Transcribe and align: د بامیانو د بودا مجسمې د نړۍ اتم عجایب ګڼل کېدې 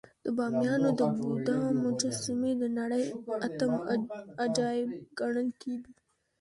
د 0.25 0.27
بامیانو 0.37 0.89
د 0.99 1.01
بودا 1.17 1.57
مجسمې 1.83 2.51
د 2.61 2.63
نړۍ 2.79 3.03
اتم 3.47 3.71
عجایب 4.43 4.89
ګڼل 5.19 5.47
کېدې 5.61 5.91